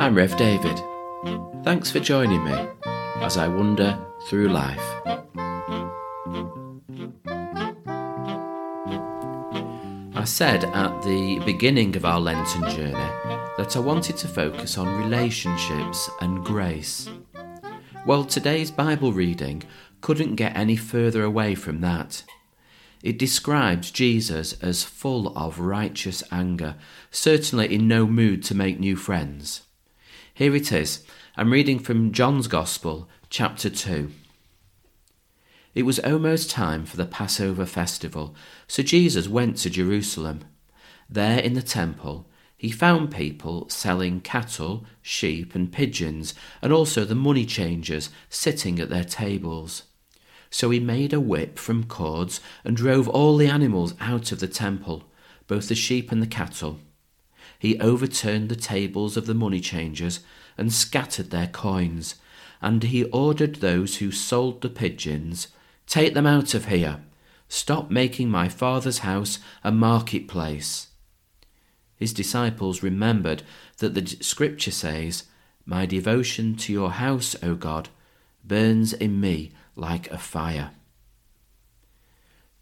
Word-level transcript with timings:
I'm 0.00 0.14
Rev 0.14 0.34
David. 0.38 0.82
Thanks 1.62 1.90
for 1.90 2.00
joining 2.00 2.42
me 2.42 2.54
as 3.16 3.36
I 3.36 3.48
wander 3.48 4.02
through 4.28 4.48
life. 4.48 4.80
I 10.14 10.24
said 10.24 10.64
at 10.64 11.02
the 11.02 11.42
beginning 11.44 11.96
of 11.96 12.06
our 12.06 12.18
Lenten 12.18 12.62
journey 12.70 12.94
that 13.58 13.76
I 13.76 13.80
wanted 13.80 14.16
to 14.16 14.26
focus 14.26 14.78
on 14.78 15.02
relationships 15.02 16.08
and 16.22 16.42
grace. 16.42 17.10
Well, 18.06 18.24
today's 18.24 18.70
Bible 18.70 19.12
reading 19.12 19.64
couldn't 20.00 20.36
get 20.36 20.56
any 20.56 20.76
further 20.76 21.22
away 21.22 21.54
from 21.54 21.82
that. 21.82 22.24
It 23.02 23.18
describes 23.18 23.90
Jesus 23.90 24.54
as 24.62 24.82
full 24.82 25.36
of 25.36 25.60
righteous 25.60 26.22
anger, 26.32 26.76
certainly 27.10 27.74
in 27.74 27.86
no 27.86 28.06
mood 28.06 28.42
to 28.44 28.54
make 28.54 28.80
new 28.80 28.96
friends. 28.96 29.60
Here 30.40 30.56
it 30.56 30.72
is. 30.72 31.04
I'm 31.36 31.52
reading 31.52 31.78
from 31.78 32.12
John's 32.12 32.48
Gospel, 32.48 33.10
chapter 33.28 33.68
2. 33.68 34.10
It 35.74 35.82
was 35.82 35.98
almost 35.98 36.50
time 36.50 36.86
for 36.86 36.96
the 36.96 37.04
Passover 37.04 37.66
festival, 37.66 38.34
so 38.66 38.82
Jesus 38.82 39.28
went 39.28 39.58
to 39.58 39.68
Jerusalem. 39.68 40.40
There 41.10 41.40
in 41.40 41.52
the 41.52 41.60
temple, 41.60 42.26
he 42.56 42.70
found 42.70 43.14
people 43.14 43.68
selling 43.68 44.22
cattle, 44.22 44.86
sheep, 45.02 45.54
and 45.54 45.70
pigeons, 45.70 46.32
and 46.62 46.72
also 46.72 47.04
the 47.04 47.14
money 47.14 47.44
changers 47.44 48.08
sitting 48.30 48.80
at 48.80 48.88
their 48.88 49.04
tables. 49.04 49.82
So 50.48 50.70
he 50.70 50.80
made 50.80 51.12
a 51.12 51.20
whip 51.20 51.58
from 51.58 51.84
cords 51.84 52.40
and 52.64 52.74
drove 52.74 53.10
all 53.10 53.36
the 53.36 53.48
animals 53.48 53.92
out 54.00 54.32
of 54.32 54.40
the 54.40 54.48
temple, 54.48 55.04
both 55.46 55.68
the 55.68 55.74
sheep 55.74 56.10
and 56.10 56.22
the 56.22 56.26
cattle. 56.26 56.80
He 57.60 57.78
overturned 57.78 58.48
the 58.48 58.56
tables 58.56 59.18
of 59.18 59.26
the 59.26 59.34
money 59.34 59.60
changers 59.60 60.20
and 60.56 60.72
scattered 60.72 61.28
their 61.28 61.46
coins, 61.46 62.14
and 62.62 62.82
he 62.82 63.04
ordered 63.04 63.56
those 63.56 63.98
who 63.98 64.10
sold 64.10 64.62
the 64.62 64.70
pigeons, 64.70 65.48
Take 65.86 66.14
them 66.14 66.26
out 66.26 66.54
of 66.54 66.66
here. 66.66 67.02
Stop 67.48 67.90
making 67.90 68.30
my 68.30 68.48
father's 68.48 69.00
house 69.00 69.40
a 69.62 69.70
marketplace. 69.70 70.86
His 71.96 72.14
disciples 72.14 72.82
remembered 72.82 73.42
that 73.76 73.92
the 73.92 74.06
scripture 74.24 74.70
says, 74.70 75.24
My 75.66 75.84
devotion 75.84 76.56
to 76.56 76.72
your 76.72 76.92
house, 76.92 77.36
O 77.42 77.56
God, 77.56 77.90
burns 78.42 78.94
in 78.94 79.20
me 79.20 79.52
like 79.76 80.10
a 80.10 80.16
fire. 80.16 80.70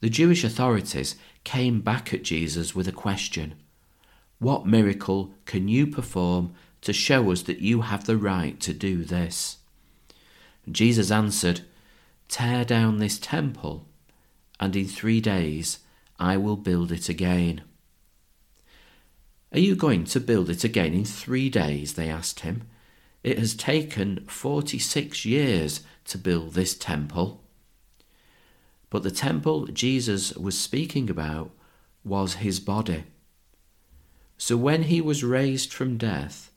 The 0.00 0.10
Jewish 0.10 0.42
authorities 0.42 1.14
came 1.44 1.82
back 1.82 2.12
at 2.12 2.24
Jesus 2.24 2.74
with 2.74 2.88
a 2.88 2.92
question 2.92 3.54
What 4.38 4.66
miracle 4.66 5.34
can 5.46 5.68
you 5.68 5.86
perform 5.86 6.54
to 6.82 6.92
show 6.92 7.30
us 7.32 7.42
that 7.42 7.58
you 7.58 7.82
have 7.82 8.06
the 8.06 8.16
right 8.16 8.58
to 8.60 8.72
do 8.72 9.04
this? 9.04 9.58
Jesus 10.70 11.10
answered, 11.10 11.62
Tear 12.28 12.64
down 12.64 12.98
this 12.98 13.18
temple, 13.18 13.86
and 14.60 14.76
in 14.76 14.86
three 14.86 15.20
days 15.20 15.80
I 16.18 16.36
will 16.36 16.56
build 16.56 16.92
it 16.92 17.08
again. 17.08 17.62
Are 19.52 19.58
you 19.58 19.74
going 19.74 20.04
to 20.04 20.20
build 20.20 20.50
it 20.50 20.62
again 20.62 20.92
in 20.92 21.04
three 21.04 21.48
days? 21.48 21.94
They 21.94 22.08
asked 22.08 22.40
him. 22.40 22.68
It 23.24 23.38
has 23.38 23.54
taken 23.54 24.24
forty 24.28 24.78
six 24.78 25.24
years 25.24 25.80
to 26.04 26.18
build 26.18 26.52
this 26.52 26.76
temple. 26.76 27.42
But 28.90 29.02
the 29.02 29.10
temple 29.10 29.66
Jesus 29.66 30.32
was 30.34 30.58
speaking 30.58 31.10
about 31.10 31.50
was 32.04 32.34
his 32.34 32.60
body. 32.60 33.04
So 34.38 34.56
when 34.56 34.84
he 34.84 35.00
was 35.00 35.24
raised 35.24 35.72
from 35.72 35.98
death, 35.98 36.52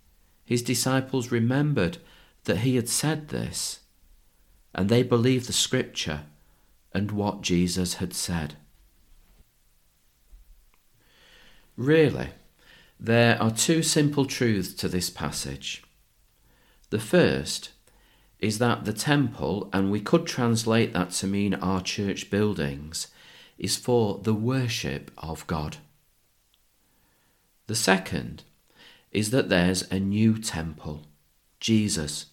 his 0.46 0.62
disciples 0.62 1.32
remembered 1.32 1.98
that 2.44 2.60
he 2.60 2.76
had 2.76 2.88
said 2.88 3.30
this, 3.30 3.80
and 4.74 4.88
they 4.88 5.04
believed 5.04 5.48
the 5.48 5.54
scripture 5.54 6.22
and 6.94 7.12
what 7.12 7.42
Jesus 7.42 7.96
had 7.96 8.14
said. 8.14 8.56
Really, 11.76 12.30
there 13.00 13.42
are 13.42 13.50
two 13.50 13.82
simple 13.82 14.26
truths 14.26 14.74
to 14.76 14.88
this 14.88 15.10
passage. 15.10 15.84
The 16.92 17.00
first 17.00 17.72
is 18.40 18.60
that 18.60 18.86
the 18.86 18.94
temple, 18.94 19.70
and 19.74 19.90
we 19.90 20.02
could 20.02 20.28
translate 20.28 20.94
that 20.94 21.12
to 21.12 21.28
mean 21.28 21.56
our 21.56 21.82
church 21.82 22.30
buildings, 22.30 23.08
is 23.58 23.78
for 23.78 24.20
the 24.22 24.34
worship 24.34 25.10
of 25.18 25.48
God. 25.48 25.78
The 27.72 27.78
second 27.78 28.44
is 29.14 29.32
that 29.32 29.48
there's 29.48 29.90
a 29.90 29.98
new 29.98 30.38
temple, 30.38 31.04
Jesus. 31.62 32.26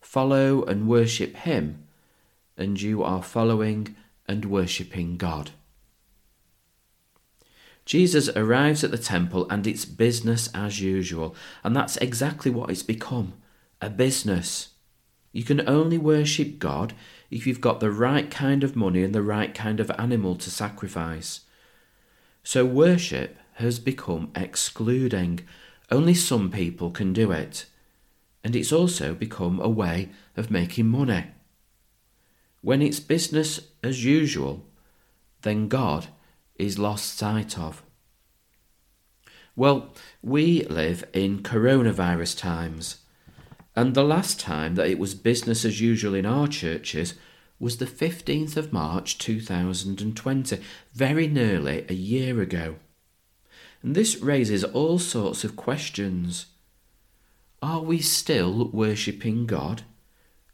Follow 0.00 0.64
and 0.64 0.88
worship 0.88 1.36
Him, 1.36 1.84
and 2.56 2.82
you 2.82 3.04
are 3.04 3.22
following 3.22 3.94
and 4.26 4.44
worshipping 4.46 5.18
God. 5.18 5.52
Jesus 7.84 8.28
arrives 8.30 8.82
at 8.82 8.90
the 8.90 8.98
temple 8.98 9.48
and 9.50 9.68
it's 9.68 9.84
business 9.84 10.50
as 10.52 10.80
usual, 10.80 11.36
and 11.62 11.76
that's 11.76 11.96
exactly 11.98 12.50
what 12.50 12.68
it's 12.68 12.82
become 12.82 13.34
a 13.80 13.88
business. 13.88 14.70
You 15.30 15.44
can 15.44 15.68
only 15.68 15.96
worship 15.96 16.58
God 16.58 16.92
if 17.30 17.46
you've 17.46 17.60
got 17.60 17.78
the 17.78 17.92
right 17.92 18.28
kind 18.28 18.64
of 18.64 18.74
money 18.74 19.04
and 19.04 19.14
the 19.14 19.22
right 19.22 19.54
kind 19.54 19.78
of 19.78 19.92
animal 19.96 20.34
to 20.34 20.50
sacrifice. 20.50 21.42
So 22.42 22.64
worship 22.64 23.36
has 23.56 23.78
become 23.78 24.30
excluding. 24.34 25.40
Only 25.90 26.14
some 26.14 26.50
people 26.50 26.90
can 26.90 27.12
do 27.12 27.30
it. 27.30 27.66
And 28.42 28.56
it's 28.56 28.72
also 28.72 29.14
become 29.14 29.60
a 29.60 29.68
way 29.68 30.08
of 30.36 30.50
making 30.50 30.86
money. 30.86 31.26
When 32.62 32.80
it's 32.80 33.00
business 33.00 33.60
as 33.82 34.04
usual, 34.04 34.64
then 35.42 35.68
God 35.68 36.06
is 36.56 36.78
lost 36.78 37.16
sight 37.16 37.58
of. 37.58 37.82
Well, 39.54 39.94
we 40.22 40.64
live 40.64 41.04
in 41.12 41.42
coronavirus 41.42 42.38
times 42.38 42.98
and 43.76 43.94
the 43.94 44.02
last 44.02 44.40
time 44.40 44.74
that 44.76 44.88
it 44.88 44.98
was 44.98 45.14
business 45.14 45.64
as 45.64 45.82
usual 45.82 46.14
in 46.14 46.24
our 46.24 46.48
churches 46.48 47.14
was 47.60 47.76
the 47.76 47.86
15th 47.86 48.56
of 48.56 48.72
March 48.72 49.18
2020, 49.18 50.58
very 50.94 51.28
nearly 51.28 51.84
a 51.88 51.94
year 51.94 52.40
ago. 52.40 52.76
And 53.86 53.94
this 53.94 54.16
raises 54.16 54.64
all 54.64 54.98
sorts 54.98 55.44
of 55.44 55.54
questions. 55.54 56.46
Are 57.62 57.80
we 57.80 58.00
still 58.00 58.68
worshipping 58.72 59.46
God, 59.46 59.82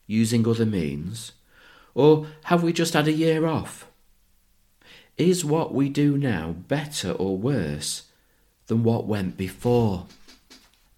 using 0.06 0.47
other 0.47 0.66
means? 0.66 1.32
Or 1.94 2.26
have 2.44 2.62
we 2.62 2.75
just 2.75 2.93
had 2.93 3.09
a 3.09 3.12
year 3.12 3.47
off? 3.47 3.87
Is 5.16 5.47
what 5.47 5.72
we 5.72 5.88
do 5.88 6.19
now 6.19 6.56
better 6.69 7.12
or 7.12 7.38
worse 7.38 8.03
than 8.66 8.82
what 8.82 9.06
went 9.06 9.38
before? 9.38 10.09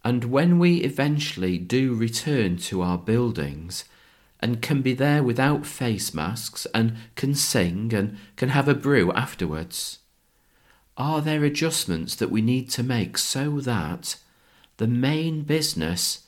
And 0.03 0.25
when 0.25 0.59
we 0.59 0.79
eventually 0.79 1.57
do 1.57 1.95
return 1.95 2.57
to 2.57 2.83
our 2.83 2.99
buildings 2.99 3.85
and 4.41 4.61
can 4.61 4.83
be 4.83 4.93
there 4.93 5.23
without 5.23 5.67
face 5.67 6.13
masks 6.13 6.67
and 6.75 6.97
can 7.15 7.37
sing 7.37 7.95
and 7.95 8.19
can 8.35 8.49
have 8.49 8.67
a 8.67 8.75
brew 8.75 9.13
afterwards, 9.13 10.01
are 10.97 11.21
there 11.21 11.45
adjustments 11.45 12.15
that 12.17 12.31
we 12.31 12.41
need 12.41 12.71
to 12.71 12.83
make 12.83 13.19
so 13.19 13.61
that 13.61 14.17
the 14.77 14.87
main 14.87 15.43
business 15.43 16.27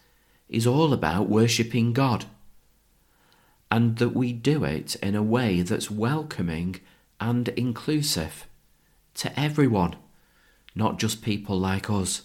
is 0.49 0.67
all 0.67 0.93
about 0.93 1.29
worshipping 1.29 1.93
God? 1.93 2.25
And 3.71 3.99
that 3.99 4.15
we 4.15 4.33
do 4.33 4.65
it 4.65 4.97
in 4.97 5.15
a 5.15 5.23
way 5.23 5.63
that's 5.63 5.91
welcoming 5.91 6.81
and 7.21 7.49
inclusive 7.51 8.47
to 9.15 9.39
everyone, 9.39 9.97
not 10.75 10.99
just 10.99 11.23
people 11.23 11.59
like 11.59 11.91
us. 11.91 12.23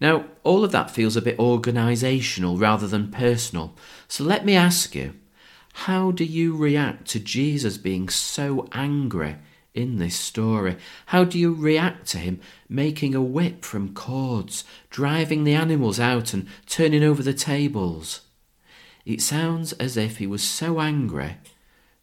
Now, 0.00 0.26
all 0.42 0.64
of 0.64 0.72
that 0.72 0.90
feels 0.90 1.16
a 1.16 1.22
bit 1.22 1.38
organisational 1.38 2.60
rather 2.60 2.86
than 2.86 3.10
personal. 3.10 3.74
So 4.08 4.24
let 4.24 4.44
me 4.44 4.54
ask 4.54 4.94
you 4.94 5.14
how 5.72 6.10
do 6.10 6.24
you 6.24 6.56
react 6.56 7.08
to 7.08 7.20
Jesus 7.20 7.78
being 7.78 8.08
so 8.08 8.68
angry 8.72 9.36
in 9.74 9.98
this 9.98 10.16
story? 10.16 10.76
How 11.06 11.24
do 11.24 11.38
you 11.38 11.52
react 11.52 12.06
to 12.08 12.18
him 12.18 12.40
making 12.68 13.14
a 13.14 13.22
whip 13.22 13.64
from 13.64 13.92
cords, 13.92 14.64
driving 14.88 15.44
the 15.44 15.54
animals 15.54 16.00
out, 16.00 16.32
and 16.32 16.46
turning 16.66 17.02
over 17.02 17.22
the 17.22 17.34
tables? 17.34 18.22
It 19.04 19.20
sounds 19.20 19.72
as 19.74 19.96
if 19.96 20.18
he 20.18 20.26
was 20.26 20.42
so 20.42 20.80
angry 20.80 21.36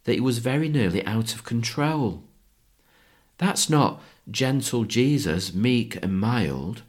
that 0.04 0.14
he 0.14 0.20
was 0.20 0.38
very 0.38 0.68
nearly 0.68 1.04
out 1.06 1.34
of 1.34 1.44
control. 1.44 2.22
That's 3.38 3.68
not 3.68 4.00
gentle 4.30 4.84
Jesus, 4.84 5.52
meek 5.52 5.96
and 6.02 6.20
mild. 6.20 6.82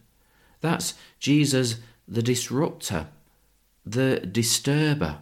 That's 0.62 0.94
Jesus, 1.20 1.78
the 2.08 2.22
disruptor, 2.22 3.08
the 3.86 4.20
disturber, 4.20 5.20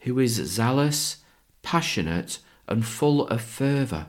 who 0.00 0.18
is 0.18 0.34
zealous, 0.34 1.18
passionate, 1.62 2.38
and 2.68 2.86
full 2.86 3.26
of 3.28 3.40
fervour. 3.40 4.06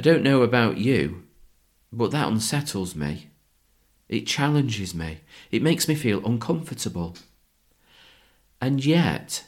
I 0.00 0.02
don't 0.02 0.22
know 0.22 0.40
about 0.40 0.78
you, 0.78 1.24
but 1.92 2.10
that 2.12 2.26
unsettles 2.26 2.96
me. 2.96 3.28
It 4.08 4.26
challenges 4.26 4.94
me. 4.94 5.18
It 5.50 5.60
makes 5.62 5.88
me 5.88 5.94
feel 5.94 6.24
uncomfortable. 6.24 7.16
And 8.62 8.82
yet, 8.82 9.44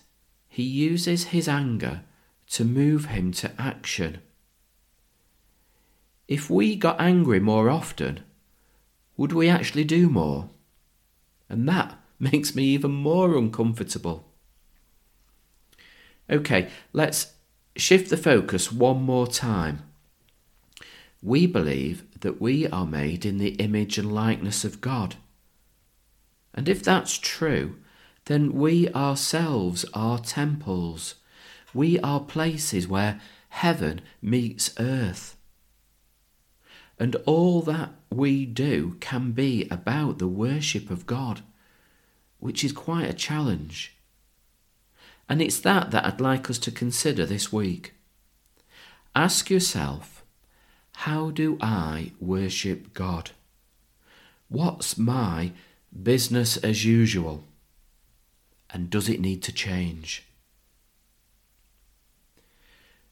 he 0.51 0.63
uses 0.63 1.29
his 1.29 1.49
anger 1.49 2.03
to 2.49 2.67
move 2.67 3.07
him 3.07 3.33
to 3.33 3.51
action. 3.59 4.21
If 6.29 6.51
we 6.51 6.77
got 6.77 7.01
angry 7.01 7.41
more 7.41 7.71
often, 7.71 8.21
would 9.17 9.33
we 9.33 9.49
actually 9.49 9.85
do 9.85 10.11
more? 10.11 10.51
And 11.49 11.67
that 11.67 11.99
makes 12.19 12.55
me 12.55 12.65
even 12.65 12.91
more 12.91 13.39
uncomfortable. 13.39 14.29
Okay, 16.29 16.69
let's 16.93 17.33
shift 17.75 18.11
the 18.11 18.19
focus 18.19 18.71
one 18.71 19.01
more 19.01 19.27
time. 19.27 19.85
We 21.23 21.47
believe 21.47 22.05
that 22.21 22.41
we 22.41 22.67
are 22.67 22.87
made 22.87 23.25
in 23.25 23.39
the 23.39 23.51
image 23.55 23.97
and 23.97 24.13
likeness 24.13 24.65
of 24.65 24.81
God. 24.81 25.15
And 26.53 26.69
if 26.69 26.83
that's 26.83 27.17
true, 27.17 27.77
then 28.25 28.53
we 28.53 28.89
ourselves 28.91 29.85
are 29.95 30.19
temples. 30.19 31.15
We 31.73 31.99
are 32.01 32.21
places 32.21 32.89
where 32.89 33.21
heaven 33.51 34.01
meets 34.21 34.75
earth. 34.79 35.37
And 36.99 37.17
all 37.25 37.63
that 37.63 37.91
we 38.11 38.45
do 38.45 38.97
can 39.01 39.33
be 39.33 39.67
about 39.71 40.19
the 40.19 40.29
worship 40.29 40.91
of 40.91 41.07
God, 41.07 41.43
which 42.39 42.63
is 42.65 42.73
quite 42.73 43.09
a 43.09 43.15
challenge. 43.15 43.97
And 45.29 45.41
it's 45.41 45.61
that 45.61 45.93
that 45.93 46.05
I'd 46.05 46.21
like 46.21 46.51
us 46.51 46.59
to 46.59 46.71
consider 46.71 47.25
this 47.25 47.53
week. 47.53 47.95
Ask 49.15 49.51
yourself, 49.51 50.12
how 51.03 51.33
do 51.33 51.59
I 51.61 52.13
worship 52.21 52.95
God? 52.95 53.33
What's 54.49 54.97
my 54.97 55.51
business 56.01 56.57
as 56.59 56.85
usual? 56.85 57.43
And 58.71 58.89
does 58.89 59.09
it 59.09 59.21
need 59.21 59.43
to 59.43 59.53
change? 59.53 60.25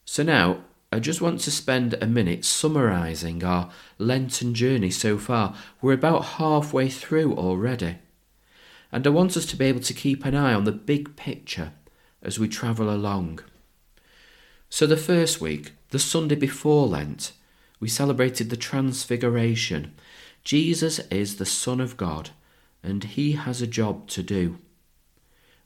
So 0.04 0.22
now, 0.22 0.60
I 0.92 1.00
just 1.00 1.20
want 1.20 1.40
to 1.40 1.50
spend 1.50 1.94
a 1.94 2.06
minute 2.06 2.44
summarising 2.44 3.42
our 3.42 3.70
Lenten 3.98 4.54
journey 4.54 4.92
so 4.92 5.18
far. 5.18 5.56
We're 5.82 5.94
about 5.94 6.36
halfway 6.38 6.88
through 6.88 7.34
already. 7.34 7.96
And 8.92 9.04
I 9.04 9.10
want 9.10 9.36
us 9.36 9.46
to 9.46 9.56
be 9.56 9.64
able 9.64 9.80
to 9.80 9.94
keep 9.94 10.24
an 10.24 10.36
eye 10.36 10.54
on 10.54 10.62
the 10.62 10.70
big 10.70 11.16
picture 11.16 11.72
as 12.22 12.38
we 12.38 12.46
travel 12.46 12.88
along. 12.88 13.40
So, 14.68 14.86
the 14.86 14.96
first 14.96 15.40
week, 15.40 15.72
the 15.88 15.98
Sunday 15.98 16.36
before 16.36 16.86
Lent, 16.86 17.32
we 17.80 17.88
celebrated 17.88 18.50
the 18.50 18.56
Transfiguration. 18.56 19.94
Jesus 20.44 20.98
is 21.10 21.36
the 21.36 21.46
Son 21.46 21.80
of 21.80 21.96
God, 21.96 22.30
and 22.82 23.02
he 23.02 23.32
has 23.32 23.60
a 23.60 23.66
job 23.66 24.06
to 24.08 24.22
do. 24.22 24.58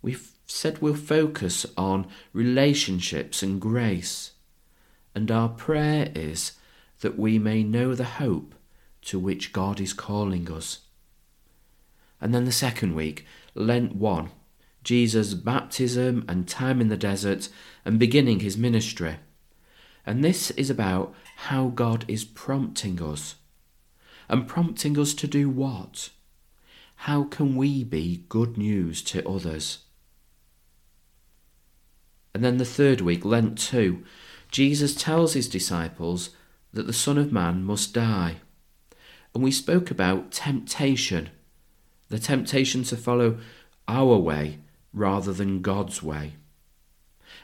We've 0.00 0.30
said 0.46 0.80
we'll 0.80 0.94
focus 0.94 1.66
on 1.76 2.06
relationships 2.32 3.42
and 3.42 3.60
grace, 3.60 4.32
and 5.14 5.30
our 5.30 5.48
prayer 5.48 6.10
is 6.14 6.52
that 7.00 7.18
we 7.18 7.38
may 7.38 7.62
know 7.62 7.94
the 7.94 8.04
hope 8.04 8.54
to 9.02 9.18
which 9.18 9.52
God 9.52 9.80
is 9.80 9.92
calling 9.92 10.50
us. 10.50 10.80
And 12.20 12.34
then 12.34 12.44
the 12.44 12.52
second 12.52 12.94
week, 12.94 13.26
Lent 13.54 13.96
1, 13.96 14.30
Jesus' 14.82 15.34
baptism 15.34 16.24
and 16.28 16.48
time 16.48 16.80
in 16.80 16.88
the 16.88 16.96
desert 16.96 17.48
and 17.84 17.98
beginning 17.98 18.40
his 18.40 18.56
ministry. 18.56 19.16
And 20.06 20.22
this 20.22 20.50
is 20.52 20.70
about 20.70 21.14
how 21.36 21.68
God 21.68 22.04
is 22.08 22.24
prompting 22.24 23.02
us. 23.02 23.36
And 24.28 24.48
prompting 24.48 24.98
us 24.98 25.12
to 25.14 25.26
do 25.26 25.50
what? 25.50 26.10
How 26.96 27.24
can 27.24 27.56
we 27.56 27.84
be 27.84 28.24
good 28.28 28.56
news 28.56 29.02
to 29.02 29.28
others? 29.28 29.80
And 32.34 32.42
then 32.42 32.56
the 32.56 32.64
third 32.64 33.00
week, 33.00 33.24
Lent 33.24 33.58
2, 33.58 34.02
Jesus 34.50 34.94
tells 34.94 35.34
his 35.34 35.48
disciples 35.48 36.30
that 36.72 36.86
the 36.86 36.92
Son 36.92 37.18
of 37.18 37.32
Man 37.32 37.64
must 37.64 37.92
die. 37.94 38.36
And 39.34 39.42
we 39.42 39.50
spoke 39.50 39.90
about 39.90 40.32
temptation, 40.32 41.30
the 42.08 42.18
temptation 42.18 42.82
to 42.84 42.96
follow 42.96 43.38
our 43.86 44.16
way 44.16 44.58
rather 44.92 45.32
than 45.32 45.62
God's 45.62 46.02
way. 46.02 46.34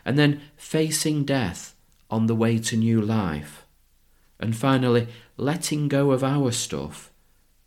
And 0.05 0.19
then 0.19 0.41
facing 0.57 1.25
death 1.25 1.75
on 2.09 2.27
the 2.27 2.35
way 2.35 2.59
to 2.59 2.77
new 2.77 3.01
life. 3.01 3.67
And 4.41 4.57
finally, 4.57 5.07
letting 5.37 5.87
go 5.87 6.11
of 6.11 6.25
our 6.25 6.51
stuff 6.51 7.13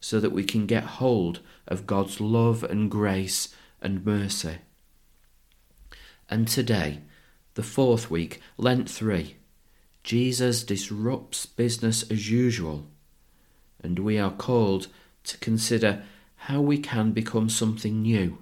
so 0.01 0.19
that 0.19 0.31
we 0.31 0.43
can 0.43 0.65
get 0.65 0.83
hold 0.83 1.39
of 1.67 1.87
God's 1.87 2.19
love 2.19 2.63
and 2.63 2.91
grace 2.91 3.55
and 3.81 4.05
mercy. 4.05 4.57
And 6.29 6.47
today, 6.47 6.99
the 7.53 7.63
fourth 7.63 8.09
week, 8.09 8.41
Lent 8.57 8.89
3, 8.89 9.37
Jesus 10.03 10.63
disrupts 10.63 11.45
business 11.45 12.03
as 12.11 12.29
usual, 12.29 12.87
and 13.81 13.99
we 13.99 14.17
are 14.17 14.31
called 14.31 14.87
to 15.25 15.37
consider 15.37 16.03
how 16.35 16.59
we 16.59 16.79
can 16.79 17.11
become 17.11 17.47
something 17.49 18.01
new 18.01 18.39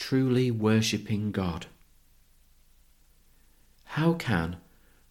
truly 0.00 0.50
worshipping 0.50 1.30
God. 1.30 1.66
How 3.84 4.14
can 4.14 4.56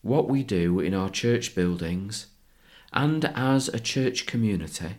what 0.02 0.30
we 0.30 0.44
do 0.44 0.80
in 0.80 0.94
our 0.94 1.10
church 1.10 1.56
buildings 1.56 2.28
and 2.94 3.26
as 3.26 3.68
a 3.68 3.80
church 3.80 4.26
community 4.26 4.96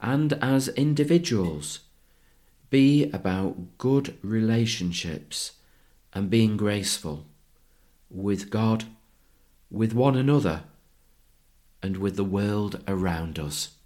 and 0.00 0.32
as 0.34 0.68
individuals 0.68 1.80
be 2.70 3.10
about 3.12 3.78
good 3.78 4.16
relationships 4.22 5.52
and 6.12 6.30
being 6.30 6.56
graceful 6.56 7.24
with 8.10 8.50
God, 8.50 8.84
with 9.70 9.92
one 9.92 10.16
another, 10.16 10.64
and 11.82 11.96
with 11.96 12.16
the 12.16 12.24
world 12.24 12.82
around 12.86 13.38
us? 13.38 13.77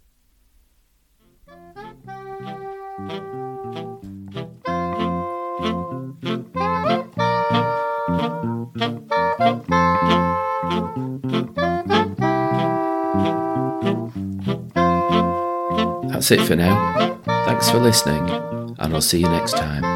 That's 16.23 16.41
it 16.41 16.47
for 16.47 16.55
now. 16.55 17.19
Thanks 17.25 17.69
for 17.69 17.79
listening, 17.79 18.29
and 18.29 18.93
I'll 18.93 19.01
see 19.01 19.19
you 19.19 19.27
next 19.27 19.57
time. 19.57 19.92